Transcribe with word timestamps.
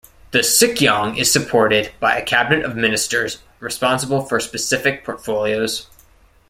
The 0.31 0.39
Sikyong 0.39 1.19
is 1.19 1.31
supported 1.31 1.91
by 1.99 2.17
a 2.17 2.25
cabinet 2.25 2.65
of 2.65 2.75
ministers 2.75 3.37
responsible 3.59 4.21
for 4.23 4.39
specific 4.39 5.03
portfolios. 5.05 5.85